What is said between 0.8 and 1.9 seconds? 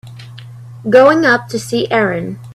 Going up to see